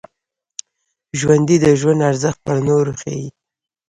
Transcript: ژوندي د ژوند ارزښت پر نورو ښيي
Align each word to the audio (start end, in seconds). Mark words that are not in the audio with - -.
ژوندي 1.19 1.57
د 1.61 1.65
ژوند 1.79 2.01
ارزښت 2.09 2.39
پر 2.45 2.57
نورو 2.67 2.91
ښيي 3.01 3.27